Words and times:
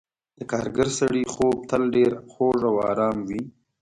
د 0.39 0.39
کارګر 0.51 0.87
سړي 0.99 1.23
خوب 1.33 1.57
تل 1.69 1.83
ډېر 1.95 2.11
خوږ 2.31 2.59
او 2.69 2.75
آرام 2.89 3.17
وي. 3.27 3.41